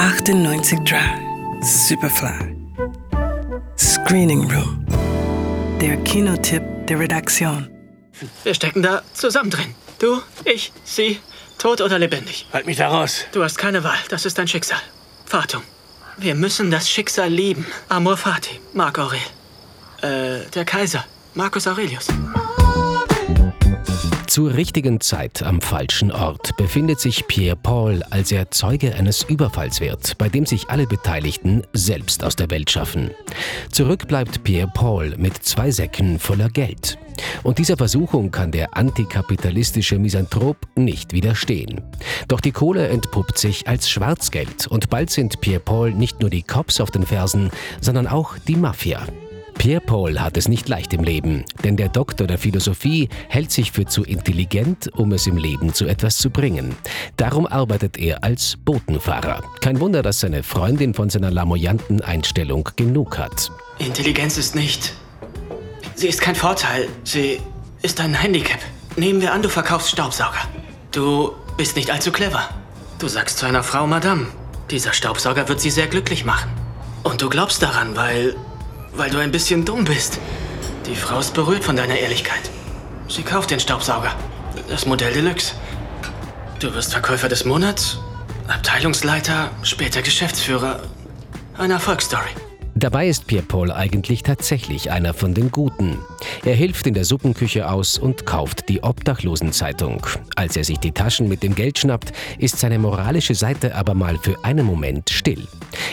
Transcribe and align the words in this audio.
98 0.00 0.78
Drive, 0.86 1.20
Superfly. 1.60 2.56
Screening 3.76 4.50
Room. 4.50 4.86
Der 5.78 5.98
Kinotipp 5.98 6.62
der 6.86 6.98
Redaktion. 6.98 7.68
Wir 8.42 8.54
stecken 8.54 8.82
da 8.82 9.02
zusammen 9.12 9.50
drin. 9.50 9.74
Du, 9.98 10.22
ich, 10.46 10.72
sie, 10.84 11.20
tot 11.58 11.82
oder 11.82 11.98
lebendig. 11.98 12.46
Halt 12.50 12.64
mich 12.64 12.78
da 12.78 12.88
raus. 12.88 13.26
Du 13.32 13.44
hast 13.44 13.58
keine 13.58 13.84
Wahl. 13.84 13.98
Das 14.08 14.24
ist 14.24 14.38
dein 14.38 14.48
Schicksal. 14.48 14.80
Fatum. 15.26 15.62
Wir 16.16 16.34
müssen 16.34 16.70
das 16.70 16.88
Schicksal 16.88 17.28
lieben. 17.28 17.66
Amor 17.90 18.16
Fati, 18.16 18.58
Marc 18.72 18.98
Aurel. 18.98 19.20
Äh, 20.00 20.48
der 20.54 20.64
Kaiser, 20.64 21.04
Marcus 21.34 21.66
Aurelius. 21.66 22.06
Zur 24.30 24.54
richtigen 24.54 25.00
Zeit 25.00 25.42
am 25.42 25.60
falschen 25.60 26.12
Ort 26.12 26.56
befindet 26.56 27.00
sich 27.00 27.26
Pierre 27.26 27.56
Paul, 27.56 28.04
als 28.10 28.30
er 28.30 28.52
Zeuge 28.52 28.94
eines 28.94 29.24
Überfalls 29.24 29.80
wird, 29.80 30.16
bei 30.18 30.28
dem 30.28 30.46
sich 30.46 30.70
alle 30.70 30.86
Beteiligten 30.86 31.64
selbst 31.72 32.22
aus 32.22 32.36
der 32.36 32.48
Welt 32.48 32.70
schaffen. 32.70 33.10
Zurück 33.72 34.06
bleibt 34.06 34.44
Pierre 34.44 34.70
Paul 34.72 35.16
mit 35.18 35.42
zwei 35.42 35.72
Säcken 35.72 36.20
voller 36.20 36.48
Geld. 36.48 36.96
Und 37.42 37.58
dieser 37.58 37.76
Versuchung 37.76 38.30
kann 38.30 38.52
der 38.52 38.76
antikapitalistische 38.76 39.98
Misanthrop 39.98 40.58
nicht 40.76 41.12
widerstehen. 41.12 41.80
Doch 42.28 42.40
die 42.40 42.52
Kohle 42.52 42.86
entpuppt 42.86 43.36
sich 43.36 43.66
als 43.66 43.90
Schwarzgeld 43.90 44.68
und 44.68 44.90
bald 44.90 45.10
sind 45.10 45.40
Pierre 45.40 45.58
Paul 45.58 45.90
nicht 45.92 46.20
nur 46.20 46.30
die 46.30 46.44
Cops 46.44 46.80
auf 46.80 46.92
den 46.92 47.04
Fersen, 47.04 47.50
sondern 47.80 48.06
auch 48.06 48.38
die 48.46 48.54
Mafia. 48.54 49.08
Pierre 49.60 49.82
Paul 49.82 50.18
hat 50.18 50.38
es 50.38 50.48
nicht 50.48 50.70
leicht 50.70 50.94
im 50.94 51.04
Leben, 51.04 51.44
denn 51.64 51.76
der 51.76 51.90
Doktor 51.90 52.26
der 52.26 52.38
Philosophie 52.38 53.10
hält 53.28 53.52
sich 53.52 53.72
für 53.72 53.84
zu 53.84 54.04
intelligent, 54.04 54.88
um 54.96 55.12
es 55.12 55.26
im 55.26 55.36
Leben 55.36 55.74
zu 55.74 55.86
etwas 55.86 56.16
zu 56.16 56.30
bringen. 56.30 56.74
Darum 57.18 57.46
arbeitet 57.46 57.98
er 57.98 58.24
als 58.24 58.56
Botenfahrer. 58.56 59.42
Kein 59.60 59.78
Wunder, 59.78 60.00
dass 60.00 60.20
seine 60.20 60.42
Freundin 60.42 60.94
von 60.94 61.10
seiner 61.10 61.30
lamoyanten 61.30 62.00
Einstellung 62.00 62.70
genug 62.76 63.18
hat. 63.18 63.52
Intelligenz 63.78 64.38
ist 64.38 64.54
nicht. 64.54 64.94
Sie 65.94 66.08
ist 66.08 66.22
kein 66.22 66.36
Vorteil. 66.36 66.88
Sie 67.04 67.38
ist 67.82 68.00
ein 68.00 68.14
Handicap. 68.14 68.60
Nehmen 68.96 69.20
wir 69.20 69.34
an, 69.34 69.42
du 69.42 69.50
verkaufst 69.50 69.90
Staubsauger. 69.90 70.40
Du 70.90 71.32
bist 71.58 71.76
nicht 71.76 71.90
allzu 71.90 72.12
clever. 72.12 72.48
Du 72.98 73.08
sagst 73.08 73.36
zu 73.36 73.44
einer 73.44 73.62
Frau, 73.62 73.86
Madame, 73.86 74.26
dieser 74.70 74.94
Staubsauger 74.94 75.50
wird 75.50 75.60
sie 75.60 75.70
sehr 75.70 75.86
glücklich 75.86 76.24
machen. 76.24 76.50
Und 77.02 77.20
du 77.20 77.28
glaubst 77.28 77.62
daran, 77.62 77.94
weil 77.94 78.34
weil 78.92 79.10
du 79.10 79.18
ein 79.18 79.30
bisschen 79.30 79.64
dumm 79.64 79.84
bist. 79.84 80.18
Die 80.86 80.96
Frau 80.96 81.20
ist 81.20 81.34
berührt 81.34 81.64
von 81.64 81.76
deiner 81.76 81.98
Ehrlichkeit. 81.98 82.50
Sie 83.08 83.22
kauft 83.22 83.50
den 83.50 83.60
Staubsauger. 83.60 84.14
Das 84.68 84.86
Modell 84.86 85.12
Deluxe. 85.12 85.54
Du 86.58 86.74
wirst 86.74 86.92
Verkäufer 86.92 87.28
des 87.28 87.44
Monats, 87.44 87.98
Abteilungsleiter, 88.48 89.50
später 89.62 90.02
Geschäftsführer. 90.02 90.80
Eine 91.56 91.74
Erfolgsstory. 91.74 92.30
Dabei 92.80 93.08
ist 93.08 93.26
Pierre 93.26 93.44
Paul 93.44 93.70
eigentlich 93.72 94.22
tatsächlich 94.22 94.90
einer 94.90 95.12
von 95.12 95.34
den 95.34 95.50
Guten. 95.50 95.98
Er 96.46 96.54
hilft 96.54 96.86
in 96.86 96.94
der 96.94 97.04
Suppenküche 97.04 97.70
aus 97.70 97.98
und 97.98 98.24
kauft 98.24 98.70
die 98.70 98.82
Obdachlosenzeitung. 98.82 100.06
Als 100.34 100.56
er 100.56 100.64
sich 100.64 100.78
die 100.78 100.92
Taschen 100.92 101.28
mit 101.28 101.42
dem 101.42 101.54
Geld 101.54 101.78
schnappt, 101.78 102.12
ist 102.38 102.58
seine 102.58 102.78
moralische 102.78 103.34
Seite 103.34 103.74
aber 103.74 103.92
mal 103.92 104.16
für 104.16 104.42
einen 104.46 104.64
Moment 104.64 105.10
still. 105.10 105.46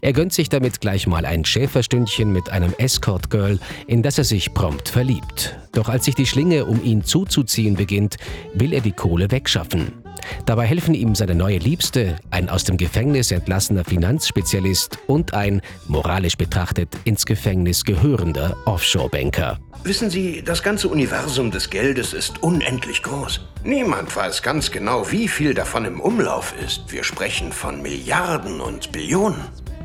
Er 0.00 0.12
gönnt 0.12 0.32
sich 0.32 0.48
damit 0.48 0.80
gleich 0.80 1.06
mal 1.06 1.24
ein 1.24 1.44
Schäferstündchen 1.44 2.32
mit 2.32 2.50
einem 2.50 2.74
Escort-Girl, 2.76 3.60
in 3.86 4.02
das 4.02 4.18
er 4.18 4.24
sich 4.24 4.52
prompt 4.52 4.88
verliebt. 4.88 5.56
Doch 5.70 5.88
als 5.88 6.06
sich 6.06 6.16
die 6.16 6.26
Schlinge 6.26 6.64
um 6.64 6.82
ihn 6.82 7.04
zuzuziehen 7.04 7.76
beginnt, 7.76 8.16
will 8.54 8.72
er 8.72 8.80
die 8.80 8.90
Kohle 8.90 9.30
wegschaffen. 9.30 10.01
Dabei 10.46 10.66
helfen 10.66 10.94
ihm 10.94 11.14
seine 11.14 11.34
neue 11.34 11.58
Liebste, 11.58 12.16
ein 12.30 12.48
aus 12.48 12.64
dem 12.64 12.76
Gefängnis 12.76 13.30
entlassener 13.30 13.84
Finanzspezialist 13.84 14.98
und 15.06 15.34
ein, 15.34 15.60
moralisch 15.88 16.36
betrachtet, 16.36 16.88
ins 17.04 17.26
Gefängnis 17.26 17.84
gehörender 17.84 18.56
Offshore-Banker. 18.64 19.58
Wissen 19.84 20.10
Sie, 20.10 20.42
das 20.42 20.62
ganze 20.62 20.88
Universum 20.88 21.50
des 21.50 21.68
Geldes 21.68 22.12
ist 22.12 22.42
unendlich 22.42 23.02
groß. 23.02 23.40
Niemand 23.64 24.14
weiß 24.14 24.42
ganz 24.42 24.70
genau, 24.70 25.10
wie 25.10 25.26
viel 25.26 25.54
davon 25.54 25.84
im 25.84 26.00
Umlauf 26.00 26.54
ist. 26.64 26.92
Wir 26.92 27.02
sprechen 27.02 27.52
von 27.52 27.82
Milliarden 27.82 28.60
und 28.60 28.92
Billionen. 28.92 29.40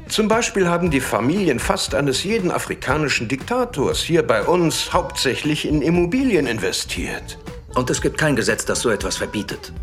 Zum 0.07 0.29
Beispiel 0.29 0.69
haben 0.69 0.89
die 0.89 1.01
Familien 1.01 1.59
fast 1.59 1.93
eines 1.93 2.23
jeden 2.23 2.49
afrikanischen 2.49 3.27
Diktators 3.27 3.99
hier 3.99 4.23
bei 4.23 4.41
uns 4.43 4.93
hauptsächlich 4.93 5.67
in 5.67 5.81
Immobilien 5.81 6.47
investiert. 6.47 7.37
Und 7.75 7.89
es 7.89 8.01
gibt 8.01 8.17
kein 8.17 8.35
Gesetz, 8.35 8.65
das 8.65 8.81
so 8.81 8.89
etwas 8.89 9.17
verbietet. 9.17 9.73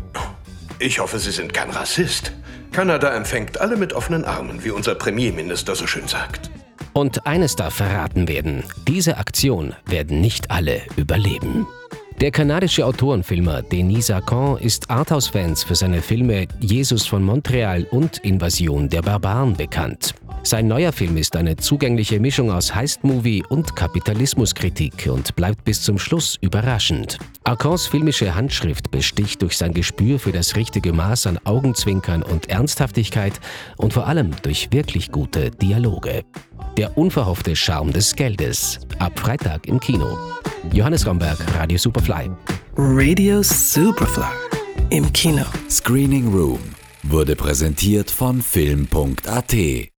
Ich 0.79 0.99
hoffe, 0.99 1.19
Sie 1.19 1.31
sind 1.31 1.53
kein 1.53 1.69
Rassist. 1.69 2.33
Kanada 2.71 3.15
empfängt 3.15 3.61
alle 3.61 3.77
mit 3.77 3.93
offenen 3.93 4.25
Armen, 4.25 4.63
wie 4.63 4.71
unser 4.71 4.95
Premierminister 4.95 5.75
so 5.75 5.87
schön 5.87 6.07
sagt. 6.07 6.49
Und 6.91 7.25
eines 7.25 7.55
darf 7.55 7.75
verraten 7.75 8.27
werden, 8.27 8.63
diese 8.87 9.17
Aktion 9.17 9.73
werden 9.85 10.21
nicht 10.21 10.51
alle 10.51 10.81
überleben. 10.97 11.67
Der 12.21 12.31
kanadische 12.31 12.85
Autorenfilmer 12.85 13.61
Denis 13.61 14.09
Arcand 14.09 14.61
ist 14.61 14.89
Arthouse-Fans 14.89 15.63
für 15.63 15.75
seine 15.75 16.01
Filme 16.01 16.47
Jesus 16.59 17.05
von 17.05 17.23
Montreal 17.23 17.85
und 17.91 18.19
Invasion 18.19 18.87
der 18.87 19.01
Barbaren 19.01 19.55
bekannt. 19.55 20.15
Sein 20.45 20.67
neuer 20.67 20.91
Film 20.91 21.17
ist 21.17 21.35
eine 21.35 21.55
zugängliche 21.55 22.19
Mischung 22.19 22.51
aus 22.51 22.75
Heist-Movie 22.75 23.43
und 23.49 23.75
Kapitalismuskritik 23.75 25.09
und 25.11 25.35
bleibt 25.35 25.63
bis 25.63 25.81
zum 25.81 25.97
Schluss 25.97 26.37
überraschend. 26.39 27.17
Arcans 27.45 27.87
filmische 27.87 28.35
Handschrift 28.35 28.91
besticht 28.91 29.41
durch 29.41 29.57
sein 29.57 29.73
Gespür 29.73 30.19
für 30.19 30.31
das 30.31 30.55
richtige 30.55 30.93
Maß 30.93 31.25
an 31.25 31.39
Augenzwinkern 31.45 32.21
und 32.21 32.47
Ernsthaftigkeit 32.47 33.33
und 33.77 33.93
vor 33.93 34.05
allem 34.05 34.35
durch 34.43 34.71
wirklich 34.71 35.11
gute 35.11 35.49
Dialoge. 35.49 36.23
Der 36.77 36.95
unverhoffte 36.95 37.55
Charme 37.55 37.91
des 37.91 38.15
Geldes. 38.15 38.81
Ab 38.99 39.17
Freitag 39.17 39.65
im 39.65 39.79
Kino. 39.79 40.15
Johannes 40.71 41.07
Romberg, 41.07 41.39
Radio 41.55 41.79
Superfly. 41.79 42.29
Radio 42.77 43.41
Superfly 43.41 44.25
im 44.91 45.11
Kino. 45.11 45.45
Screening 45.71 46.31
Room 46.31 46.59
wurde 47.01 47.35
präsentiert 47.35 48.11
von 48.11 48.43
Film.at 48.43 49.89